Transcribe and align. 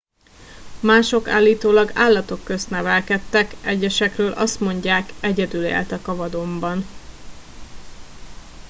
mások 0.79 1.27
állítólag 1.27 1.91
állatok 1.93 2.43
közt 2.43 2.69
nevelkedtek 2.69 3.55
egyesekről 3.63 4.31
azt 4.31 4.59
mondják 4.59 5.13
egyedül 5.21 5.65
éltek 5.65 6.07
a 6.07 6.15
vadonban 6.15 6.85